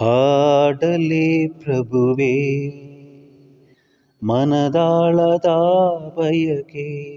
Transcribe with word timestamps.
ಹಾಡಲಿ 0.00 1.48
ಪ್ರಭುವೇ, 1.48 2.68
ಮನದಾಳದ 4.22 5.46
ಬಯಕೆ. 6.16 7.16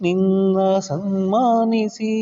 ನಿನ್ನ 0.00 0.78
ಸನ್ಮಾನಿಸಿ. 0.78 2.12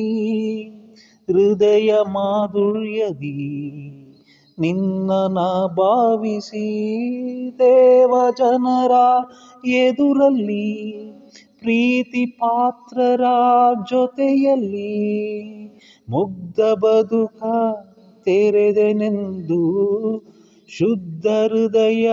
ಹೃದಯ 1.27 1.95
ಮಾಧುರ್ಯದಿ 2.09 4.05
ನಿನ್ನ 4.59 5.11
ಭಾವಿಸಿ 5.67 6.67
ದೇವ 7.59 8.14
ಜನರ 8.39 8.92
ಎದುರಲ್ಲಿ, 9.67 10.92
ಪ್ರೀತಿ 11.61 12.27
ಪಾತ್ರರ 12.27 13.20
ಜೊತೆಯಲ್ಲಿ 13.91 14.95
ಮುಗ್ಧ 16.09 16.61
ಬದುಕ 16.61 17.42
ತೆರೆದನೆಂದು, 18.27 19.62
ಶುದ್ಧ 20.69 21.27
ಹೃದಯ 21.27 22.11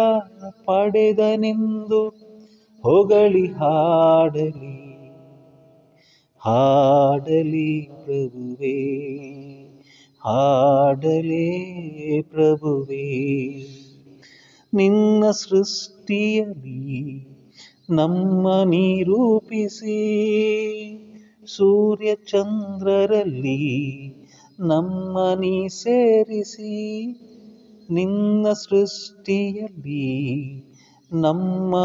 ಪಡೆದನೆಂದು 0.65 2.09
ಹೊಗಳಿ 2.83 3.45
ಹಾಡಲಿ 3.45 4.77
ಹಾಡಲಿ 6.41 7.81
ಪ್ರಭುವೇ. 8.05 8.95
ಹಾಡಲೇ 10.25 11.47
ಪ್ರಭುವೇ 12.21 13.05
ನಿನ್ನ 14.73 15.23
ಸೃಷ್ಟಿಯಲ್ಲಿ 15.31 16.81
ನಮ್ಮ 17.89 18.47
ನಿರೂಪಿಸಿ 18.63 19.99
ಸೂರ್ಯ 21.47 22.15
ಚಂದ್ರರಲ್ಲಿ 22.15 23.61
ನಮ್ಮ 24.59 25.17
ನೀ 25.39 25.67
ಸೇರಿಸಿ 25.67 26.75
ನಿನ್ನ 27.89 28.53
ಸೃಷ್ಟಿಯಲ್ಲಿ 28.53 30.08
ನಮ್ಮ 31.11 31.75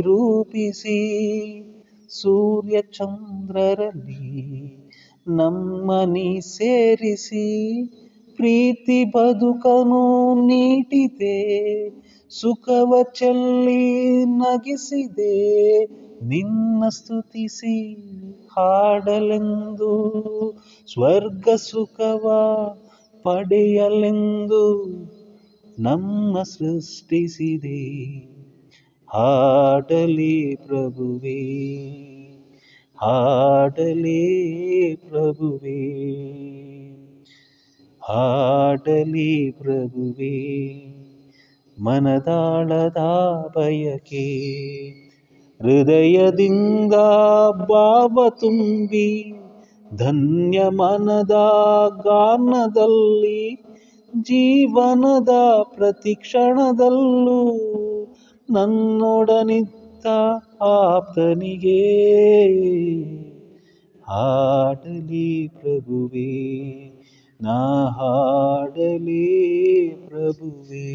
ರೂಪಿಸಿ 0.00 1.00
ಸೂರ್ಯ 2.10 2.82
ಚಂದ್ರರಲ್ಲಿ 2.82 4.22
ನಮ್ಮ 5.26 6.02
ನೀ 6.04 6.40
ಸೇರಿಸಿ 6.40 7.86
ಪ್ರೀತಿ 8.36 9.04
ಬದುಕನು 9.04 10.34
ನೀಟಿದೆ, 10.46 11.88
ಸುಖವ 12.28 12.94
ಚೆಲ್ಲಿ 13.14 14.24
ನಗಿಸಿದೆ, 14.24 15.84
ನಿನ್ನ 16.24 16.88
ಸ್ತುತಿಸಿ 16.88 17.94
ಹಾಡಲೆಂದು, 18.58 20.12
ಸ್ವರ್ಗ 20.92 21.48
ಸುಖವ 21.56 22.28
ಪಡೆಯಲೆಂದು 23.22 24.86
ನಮ್ಮ 25.78 26.42
ಸೃಷ್ಟಿಸಿದೆ. 26.42 28.08
ಹಾಡಲಿ 29.06 30.56
ಪ್ರಭುವೇ. 30.66 31.62
ಹಾಡಲಿ 33.02 34.96
ಪ್ರಭುವೇ. 34.96 36.12
ಹಾಡಲಿ 38.02 39.50
ಪ್ರಭುವೇ. 39.50 40.62
ಮನದಾಳದ 41.82 42.96
ಬಯಕೆ. 43.56 44.38
ಹೃದಯದಿಂದ 45.60 46.94
ಭಾವ 47.50 48.28
ತುಂಬಿ 48.28 49.34
ಧನ್ಯ 49.96 50.62
ಮನದ 50.68 51.30
ಗಾನದಲ್ಲಿ 52.04 53.54
ಜೀವನದ 54.20 55.28
ಪ್ರತಿ 55.62 56.14
ಕ್ಷಣದಲ್ಲೂ 56.14 57.58
ಆಪ್ತನಿಗೆ 60.62 61.80
ಹಾಡಲಿ 64.04 65.48
ಪ್ರಭುವೇ 65.48 66.30
ನಾ 67.40 67.58
ಹಾಡಲಿ 67.90 69.26
ಪ್ರಭುವೇ 70.08 70.88